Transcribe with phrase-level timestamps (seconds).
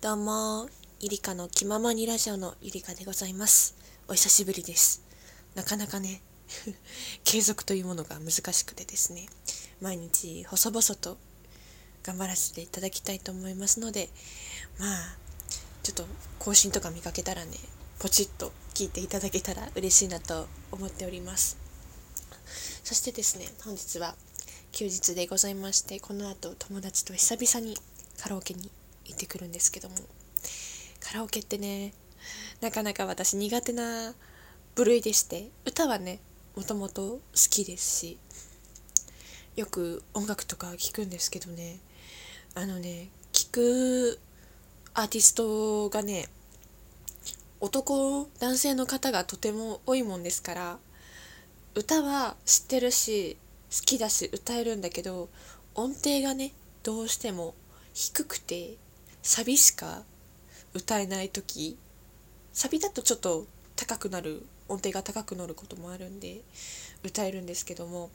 [0.00, 0.70] どうも、
[1.00, 3.74] ゆりかの気ままにラジオのゆりかでございます。
[4.06, 5.02] お久しぶりです。
[5.56, 6.22] なかなかね、
[7.24, 9.28] 継続というものが難しくてですね、
[9.80, 11.18] 毎日細々と
[12.04, 14.08] 頑張らせていただきたいと思いますので、
[14.78, 15.16] まあ、
[15.82, 16.06] ちょっと
[16.38, 17.58] 更新とか見かけたらね、
[17.98, 21.56] ポチッと聞いていただけたら嬉しいなと思っております。
[22.84, 24.14] そしてですね、本日は
[24.70, 27.76] 休日でございまして、この後友達と久々に
[28.16, 28.70] カラオケに
[29.08, 29.96] 行ってくるんですけども、
[31.00, 31.92] カラオケってね、
[32.60, 34.14] なかなか私苦手な
[34.76, 36.20] 部類でして、歌はね、
[36.54, 38.18] もともと好きですし、
[39.56, 41.80] よく音楽とか聴くんですけどね、
[42.54, 44.20] あのね、聴く
[44.94, 46.28] アーティストがね、
[47.60, 50.78] 男、男性の方がとても多いもんですから、
[51.78, 53.36] 歌は知ってるし
[53.70, 55.28] 好きだし歌えるんだけど
[55.76, 56.52] 音程がね
[56.82, 57.54] どうしても
[57.94, 58.74] 低くて
[59.22, 60.02] サビしか
[60.74, 61.76] 歌えない時
[62.52, 66.40] サビだとちょっと高くなる音程が高くなることもあるんで
[67.04, 68.10] 歌えるんですけども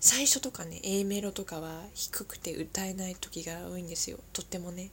[0.00, 4.18] 最初とかね A メロとかは低くて歌えない時が多いんですよ。
[4.32, 4.90] とってもね。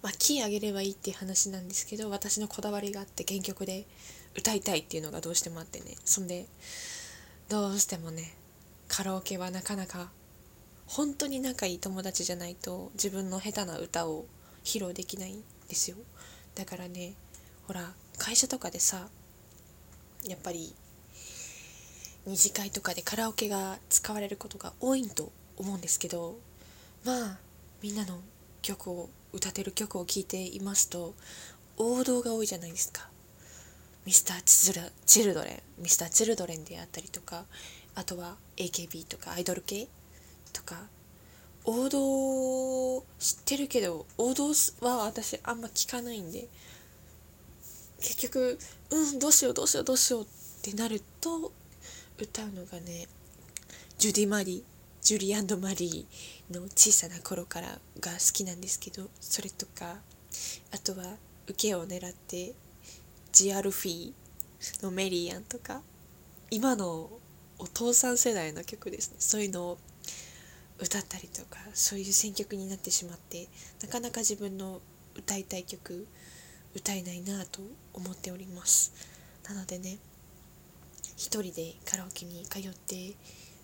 [0.00, 3.84] まあキー上げればいいっていう話なんですけど私のこだわりがあって原曲で
[4.36, 5.96] 歌いたいっていうのがどうしてもあってね。
[6.04, 6.46] そんで
[7.48, 8.34] どうしてもね
[8.86, 10.10] カラオケはなかなか
[10.88, 14.24] 本当に仲いい友達じゃないと自分の下手な歌を
[14.64, 15.98] 披露できないんですよ。
[16.54, 17.12] だからね
[17.66, 19.08] ほら会社とかでさ
[20.26, 20.74] やっぱり
[22.26, 26.38] 二次会とかでカラオケが使われることが多いんと思うんですけど
[27.04, 27.38] まあ
[27.82, 28.18] みんなの
[28.62, 31.14] 曲を歌ってる曲を聴いていますと
[31.76, 33.08] 王道が多いじゃないですか。
[34.06, 37.44] ミスターチルチルドレンミスターチルドレンであったりとか
[37.94, 39.86] あとは AKB とかアイドル系
[40.52, 40.76] とか
[41.64, 44.48] 王道知ってるけど王道
[44.80, 46.48] は私あんま聞かないんで
[48.00, 48.58] 結局
[48.90, 50.26] うんどうしようどうしようどうしようっ
[50.62, 51.52] てなると
[52.18, 53.06] 歌うのがね
[53.98, 59.96] ジュディ・マリージュリーマリーの小さな頃からが好きなんですけどそれとか
[60.72, 61.16] あとは
[61.46, 62.52] 受けを狙って
[63.32, 65.82] ジアルフィーのメリーアンとか
[66.50, 67.10] 今の
[67.58, 69.16] お父さん世代の曲ですね。
[69.18, 69.78] そういうのを
[70.80, 73.48] 歌ったりとかそういう選曲になってしまって
[73.82, 74.80] なかなか自分の
[75.16, 76.06] 歌いたい曲
[76.74, 77.60] 歌えないなと
[77.94, 78.92] 思っております。
[79.48, 79.98] なのでね
[81.16, 83.14] 一人でカラオケに通って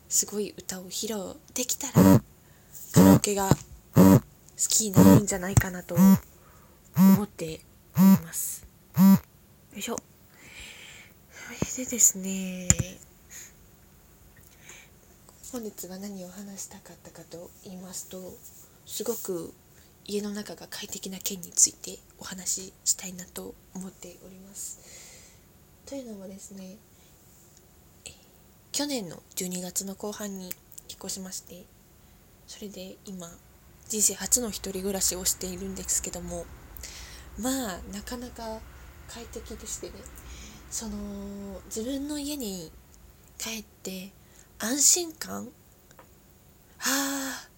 [0.08, 2.20] すごい歌を披露できたら
[2.92, 3.48] カラオケが
[3.94, 4.20] 好
[4.56, 5.94] きになるんじゃないかなと
[6.96, 7.60] 思って
[7.96, 8.66] おります。
[8.96, 9.96] よいしょ。
[11.30, 12.68] それでですね
[15.54, 18.18] 本日は何を話したかったかと言いますと
[18.86, 19.54] すごく
[20.04, 24.80] 家の中が快適な件についてお話ししたいなと思っております。
[25.86, 26.74] というのもですね
[28.72, 30.54] 去年の12月の後半に引っ
[31.04, 31.62] 越しまして
[32.48, 33.28] それで今
[33.88, 36.46] 人生初の一人暮らしをしているんですけども
[37.38, 38.58] まあなかなか
[39.06, 39.92] 快適でしてね
[40.68, 40.96] その
[41.66, 42.72] 自分の家に
[43.38, 44.10] 帰って
[44.58, 45.48] 安心感？
[46.80, 47.48] あ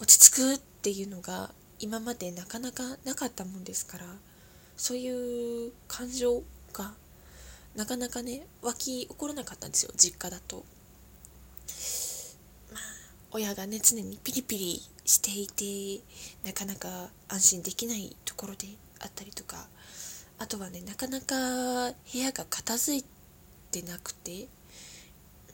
[0.00, 4.04] 落ち着くっていうのが今までなかなかなかったもんですから。
[4.76, 6.92] そういう感情が
[7.74, 10.64] なかなかね湧き起こらなかったんですよ実家だと。
[12.72, 12.80] まあ
[13.30, 16.02] 親がね常にピリピリしていて
[16.44, 18.68] なかなか安心できないところで
[19.00, 19.68] あったりとか。
[20.38, 23.04] あとはねなかなか部屋が片付い
[23.70, 24.48] てなくて、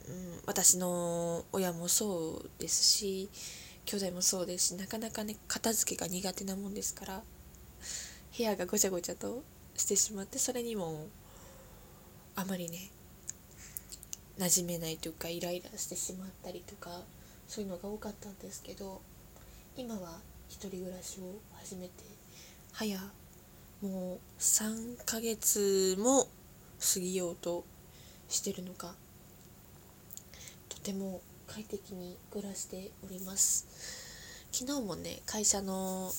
[0.07, 3.29] うん、私の親もそうですし
[3.85, 7.21] 兄弟もそうですしなかなかね片付けが苦手なもんですから
[8.37, 9.43] 部屋がごちゃごちゃと
[9.75, 11.07] してしまってそれにも
[12.35, 12.89] あまりね
[14.39, 17.01] 馴染めないというかイライラしてしまったりとか
[17.47, 19.01] そういうのが多かったんですけど
[19.77, 20.19] 今は
[20.49, 21.91] 一人暮らしを始めて
[22.71, 22.99] 早
[23.81, 26.27] もう3ヶ月も
[26.93, 27.63] 過ぎようと
[28.29, 28.95] してるのか
[30.83, 33.65] ても快適に暮らしております。
[34.51, 36.11] 昨日もね会社の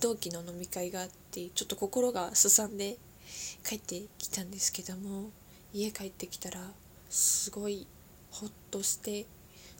[0.00, 2.98] 同期の飲み会があってちょっと心がすさんで
[3.64, 5.30] 帰ってきたんですけども
[5.72, 6.60] 家帰ってきたら
[7.08, 7.86] すごい
[8.30, 9.24] ほっとして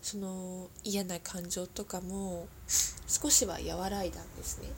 [0.00, 2.46] その嫌な感情とかも
[3.08, 4.68] 少しは和らいだんですね。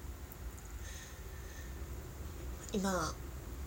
[2.72, 3.14] 今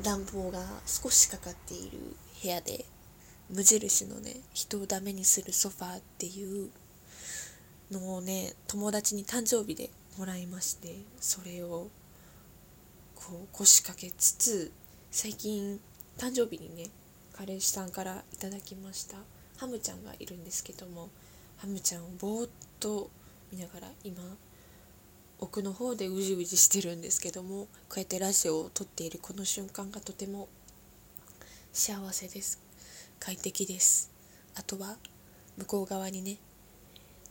[0.02, 1.98] 暖房が少しかかっている
[2.42, 2.86] 部屋で
[3.52, 6.70] 無印のね人をダメにするソファーっていう
[7.92, 11.90] のをね友達に誕生日でもらいましてそれを
[13.16, 14.72] こう腰掛けつつ
[15.12, 15.80] 最近
[16.18, 16.90] 誕生日にね
[17.34, 19.18] 彼氏さんからいただきました。
[19.62, 21.10] ハムちゃんがいるんですけども
[21.58, 22.50] ハムちゃんをぼーっ
[22.80, 23.12] と
[23.52, 24.18] 見ながら今
[25.38, 30.48] 奥の方でうじうじしてるんですけどもこうやってラジオを撮っているこの瞬間がとても
[31.72, 32.71] 幸せです。
[33.22, 34.12] 快適です。
[34.56, 34.98] あとは
[35.58, 36.38] 向こう側にね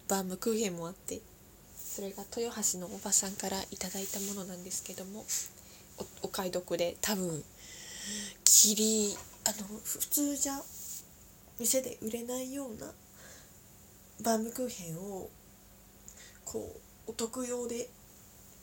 [0.09, 1.21] バームクーヘンもあって
[1.77, 5.25] それが豊橋のおばさんからいただいたものなんですけども
[6.23, 7.43] お買い得で多分
[8.45, 10.61] 切りあの普通じゃ
[11.59, 12.87] 店で売れないような
[14.23, 15.29] バームクーヘンを
[16.45, 16.77] こ
[17.09, 17.89] うお得用で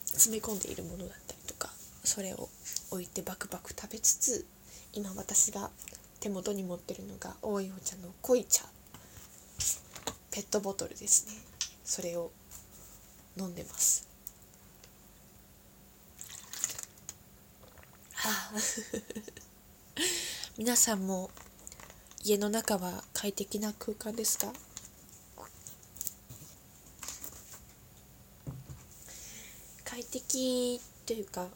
[0.06, 1.70] 詰め込んでいるものだったりとか
[2.04, 2.48] それを
[2.90, 4.46] 置いてバクバク食べつつ
[4.94, 5.70] 今私が
[6.20, 8.64] 手元に持ってるのが大井お茶の濃い茶
[10.30, 11.32] ペットボトルですね。
[11.84, 12.30] それを
[13.36, 14.06] 飲んでます。
[18.14, 18.52] はあ
[20.58, 21.30] 皆さんも
[22.24, 24.52] 家の中は快適な空間ですか？
[29.84, 31.50] 快適というか好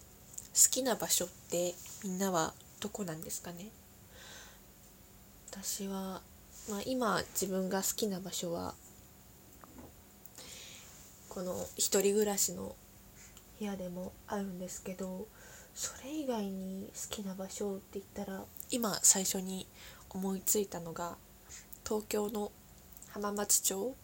[0.70, 1.74] きな場所って
[2.04, 3.66] みんなはどこなんですかね？
[5.54, 6.22] 私は、
[6.70, 8.74] まあ、今自分が好きな場所は
[11.28, 12.74] この一人暮らしの
[13.58, 15.26] 部屋でもあるんですけど
[15.74, 19.66] それ以外に好きな場所って言ったら今最初に
[20.08, 21.16] 思いついたのが
[21.84, 22.50] 東京の
[23.10, 23.94] 浜松町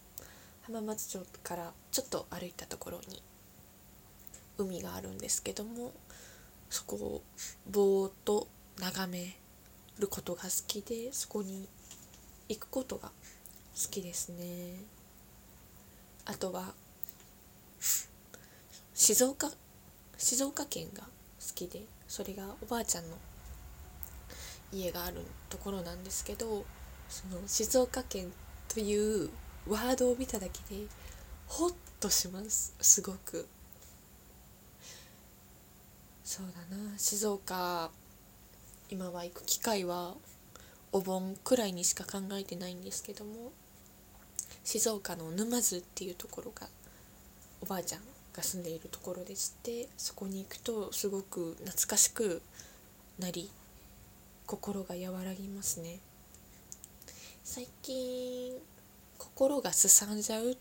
[0.61, 3.23] 浜松町からちょっと歩いたところに
[4.59, 5.93] 海があるんですけども
[6.69, 7.21] そこを
[7.67, 8.47] ぼーっと
[8.79, 9.35] 眺め
[9.99, 11.67] ることが好きでそこに
[12.47, 14.75] 行くことが好きですね。
[16.25, 16.73] あとは
[18.93, 19.51] 静岡
[20.17, 21.07] 静岡県が好
[21.55, 23.17] きでそれがおばあちゃんの
[24.71, 26.65] 家があるところなんですけど
[27.07, 28.31] その静岡県
[28.67, 29.29] という
[29.67, 30.85] ワードを見ただけで
[31.47, 33.47] ホッとしますすごく。
[36.23, 37.89] そうだな静岡
[38.89, 40.15] 今は行く機会は
[40.91, 43.51] お盆くらいにしか考えてないんですけども
[44.63, 46.67] 静岡の沼津っていうところが
[47.61, 48.01] おばあちゃん
[48.35, 52.41] が住んでいるところでしてそこに行くとすごく懐かしく
[53.19, 53.51] なり
[54.47, 55.99] 心が和らぎますね。
[57.43, 58.53] 最近
[59.17, 60.57] 心がすさんじゃうっ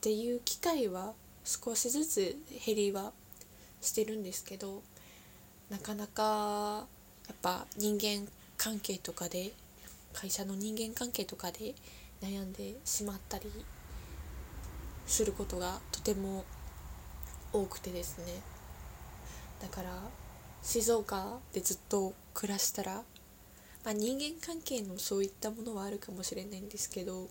[0.00, 1.12] ていう機会は
[1.44, 2.36] 少しずつ
[2.66, 3.12] 減りは
[3.80, 4.82] してるんですけど
[5.70, 6.86] なかなか
[7.28, 8.26] やっぱ人間
[8.56, 9.52] 関係とかで
[10.12, 11.74] 会社の人間関係とかで
[12.22, 13.44] 悩んでしまったり
[15.06, 16.44] することがとても
[17.52, 18.24] 多くてですね。
[19.60, 19.90] だから
[20.62, 23.02] 静岡でずっと暮らしたら、
[23.84, 27.28] まあ、人間関係のそういったものはあるかもしれないんですけど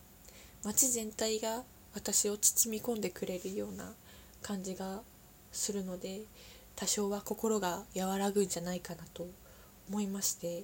[0.63, 1.63] 街全体が
[1.93, 3.93] 私を包み込んでくれるような
[4.41, 5.01] 感じが
[5.51, 6.21] するので
[6.75, 9.27] 多少は心が和らぐんじゃないかなと
[9.89, 10.63] 思いまして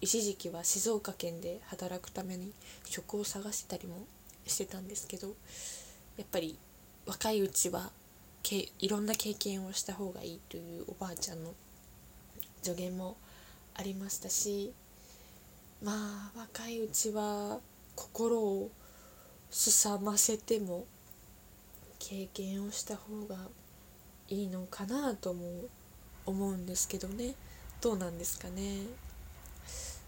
[0.00, 2.52] 一時期は静岡県で働くために
[2.84, 4.06] 職を探してたりも
[4.46, 5.28] してたんですけど
[6.16, 6.58] やっぱり
[7.06, 7.90] 若いうちは
[8.42, 11.54] けいろんな経験をした方がいいというおばあちゃんの
[12.62, 13.16] 助言も
[13.74, 14.72] ありましたし
[15.82, 17.58] まあ若いうちは
[17.96, 18.70] 心を
[19.50, 20.84] すさませても
[21.98, 23.36] 経験をした方が
[24.28, 25.46] いいのかなとも
[26.26, 27.34] 思うんですけどね。
[27.84, 28.78] どうなんですかね。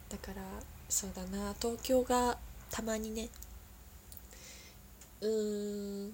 [0.09, 0.40] だから
[0.88, 1.54] そうだな。
[1.61, 2.38] 東京が
[2.71, 3.28] たまにね
[5.21, 6.12] うーん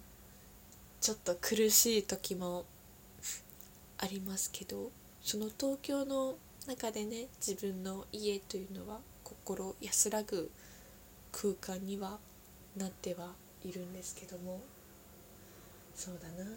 [1.00, 2.64] ちょっと苦しい時も
[3.98, 4.90] ありますけど
[5.20, 6.34] その東京の
[6.66, 10.50] 中でね自分の家というのは心安らぐ
[11.30, 12.18] 空間には
[12.76, 14.60] なってはいるんですけども。
[15.94, 16.50] そうだな。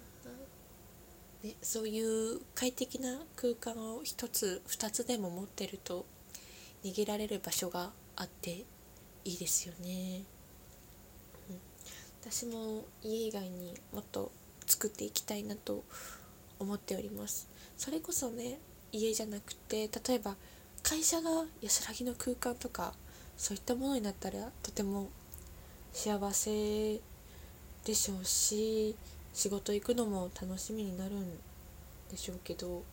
[1.46, 6.08] ね、そういう快適な空間を一つ二つでも持ってると
[6.84, 8.64] 逃げられる場所があって
[9.26, 10.24] いいですよね、
[11.50, 11.60] うん、
[12.20, 14.32] 私も家以外にもっと
[14.66, 15.84] 作っていきたいなと
[16.58, 17.48] 思っております。
[17.78, 18.58] それこそね
[18.92, 20.36] 家じゃなくて例えば
[20.82, 22.94] 会社が安らぎの空間とか
[23.38, 25.10] そういったものになったらとても
[25.94, 27.00] 幸せ
[27.84, 28.96] でしょうし
[29.36, 31.26] 仕事行くのも楽しみになるん
[32.10, 32.84] でしょうけど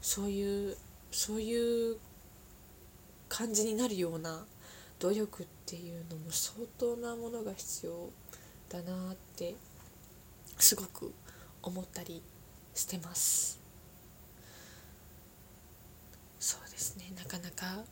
[0.00, 0.76] そういう
[1.10, 1.98] そういう
[3.28, 4.46] 感じになるような
[4.98, 7.92] 努力っていうのも相当なものが必要
[8.70, 9.54] だなって
[10.56, 11.12] すごく
[11.62, 12.22] 思ったり
[12.74, 13.60] してます。
[16.40, 17.12] そうですね。
[17.14, 17.84] なかなか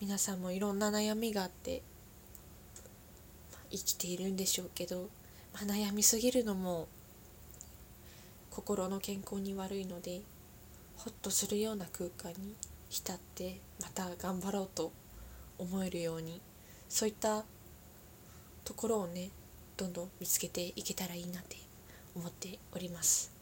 [0.00, 1.82] 皆さんもいろんな悩みがあって
[3.70, 5.08] 生きているんでしょうけど、
[5.52, 6.86] まあ、悩みすぎるのも
[8.60, 10.20] 心の健康に悪いので
[10.98, 12.54] ホッとするような空間に
[12.90, 14.92] 浸ってまた頑張ろうと
[15.56, 16.42] 思えるように
[16.86, 17.44] そういった
[18.62, 19.30] ところをね
[19.78, 21.56] どんどん見つけていけたらいいなって
[22.14, 23.32] 思っております。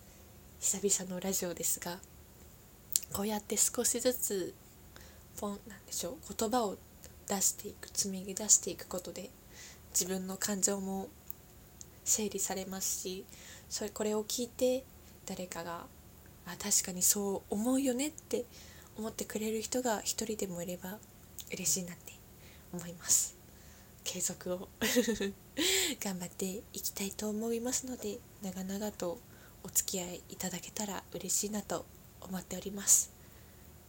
[0.60, 1.98] 久々のラジオですが
[3.12, 4.54] こうやって少しずつ
[5.40, 6.76] ポンなんでしょう言葉を
[7.28, 9.30] 出していく紡ぎ出していくことで
[9.90, 11.08] 自分の感情も
[12.04, 13.25] 整理されますし
[13.68, 14.84] それこれを聞いて
[15.28, 15.85] 誰かが
[16.47, 18.47] あ確かにそう思うよねって
[18.97, 20.97] 思ってくれる人が一人でもいれば
[21.52, 22.12] 嬉しいなって
[22.73, 23.37] 思います。
[24.04, 24.68] 継続を
[26.00, 29.18] 頑張っていきたいと思いますので長々と
[29.62, 31.85] お付き合いいただけたら嬉しいなと
[32.23, 33.12] 思っております。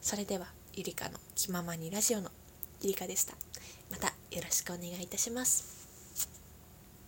[0.01, 2.29] それではゆりかの気ままにラジオの
[2.81, 3.33] ゆりかでした。
[3.89, 5.78] またよろしくお願いいたします。